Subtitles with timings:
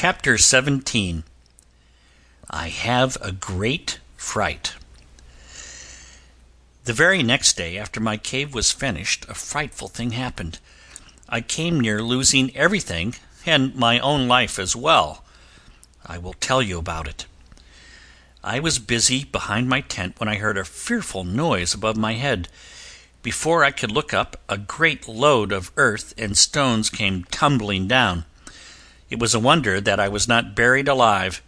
[0.00, 1.24] CHAPTER XVII
[2.48, 4.76] I HAVE A GREAT FRIGHT
[6.84, 10.60] The very next day after my cave was finished a frightful thing happened.
[11.28, 15.24] I came near losing everything and my own life as well.
[16.06, 17.26] I will tell you about it.
[18.44, 22.46] I was busy behind my tent when I heard a fearful noise above my head.
[23.24, 28.26] Before I could look up a great load of earth and stones came tumbling down.
[29.10, 31.42] It was a wonder that I was not buried alive.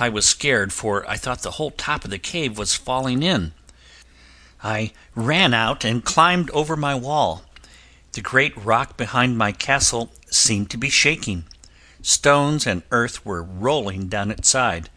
[0.00, 3.52] I was scared, for I thought the whole top of the cave was falling in.
[4.62, 7.44] I ran out and climbed over my wall.
[8.12, 11.44] The great rock behind my castle seemed to be shaking.
[12.02, 14.90] Stones and earth were rolling down its side.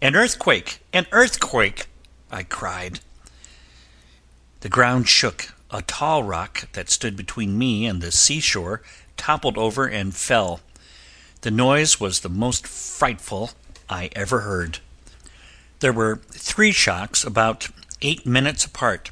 [0.00, 0.80] "An earthquake!
[0.92, 1.86] An earthquake!"
[2.30, 3.00] I cried.
[4.60, 5.54] The ground shook.
[5.72, 8.82] A tall rock that stood between me and the seashore
[9.20, 10.60] toppled over and fell.
[11.42, 13.50] The noise was the most frightful
[13.88, 14.78] I ever heard.
[15.80, 17.68] There were three shocks about
[18.00, 19.10] eight minutes apart.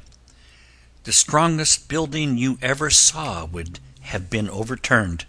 [1.03, 5.25] The strongest building you ever saw would have been overturned.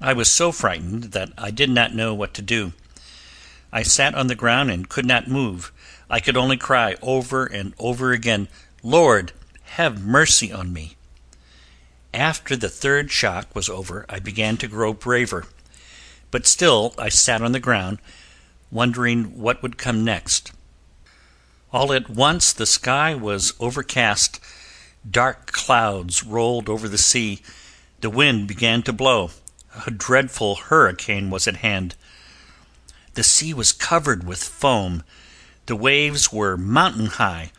[0.00, 2.72] I was so frightened that I did not know what to do.
[3.72, 5.70] I sat on the ground and could not move.
[6.10, 8.48] I could only cry over and over again,
[8.82, 9.32] "Lord,
[9.78, 10.96] have mercy on me!"
[12.14, 15.46] After the third shock was over I began to grow braver,
[16.30, 18.00] but still I sat on the ground,
[18.70, 20.52] wondering what would come next.
[21.72, 24.40] All at once the sky was overcast,
[25.10, 27.40] dark clouds rolled over the sea,
[28.02, 29.30] the wind began to blow,
[29.86, 31.94] a dreadful hurricane was at hand.
[33.14, 35.02] The sea was covered with foam,
[35.64, 37.52] the waves were mountain high,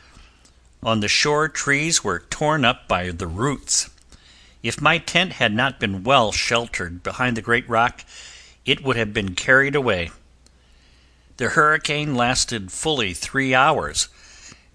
[0.84, 3.90] on the shore trees were torn up by the roots.
[4.64, 8.06] If my tent had not been well sheltered behind the great rock,
[8.66, 10.10] it would have been carried away.
[11.36, 14.08] The hurricane lasted fully three hours.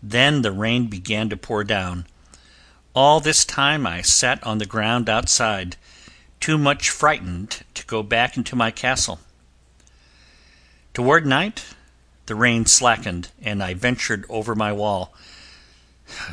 [0.02, 2.06] Then the rain began to pour down.
[2.94, 5.76] All this time I sat on the ground outside,
[6.38, 9.20] too much frightened to go back into my castle.
[10.92, 11.64] Toward night
[12.26, 15.14] the rain slackened, and I ventured over my wall.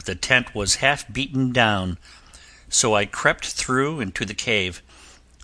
[0.03, 1.97] The tent was half beaten down
[2.69, 4.81] so I crept through into the cave.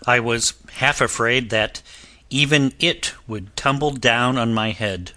[0.05, 1.81] I was half afraid that
[2.29, 5.11] even it would tumble down on my head.